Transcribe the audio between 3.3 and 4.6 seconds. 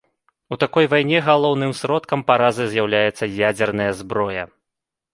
ядзерная зброя.